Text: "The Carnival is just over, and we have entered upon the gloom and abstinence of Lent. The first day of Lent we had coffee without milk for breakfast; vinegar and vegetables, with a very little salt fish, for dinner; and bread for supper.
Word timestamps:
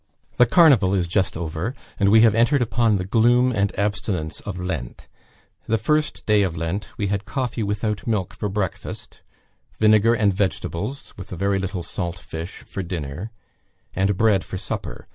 "The 0.37 0.47
Carnival 0.47 0.95
is 0.95 1.07
just 1.07 1.37
over, 1.37 1.75
and 1.99 2.09
we 2.09 2.21
have 2.21 2.33
entered 2.33 2.63
upon 2.63 2.97
the 2.97 3.05
gloom 3.05 3.51
and 3.51 3.71
abstinence 3.77 4.39
of 4.39 4.57
Lent. 4.57 5.05
The 5.67 5.77
first 5.77 6.25
day 6.25 6.41
of 6.41 6.57
Lent 6.57 6.87
we 6.97 7.05
had 7.09 7.25
coffee 7.25 7.61
without 7.61 8.07
milk 8.07 8.33
for 8.33 8.49
breakfast; 8.49 9.21
vinegar 9.77 10.15
and 10.15 10.33
vegetables, 10.33 11.13
with 11.17 11.31
a 11.31 11.35
very 11.35 11.59
little 11.59 11.83
salt 11.83 12.17
fish, 12.17 12.63
for 12.63 12.81
dinner; 12.81 13.29
and 13.95 14.17
bread 14.17 14.43
for 14.43 14.57
supper. 14.57 15.07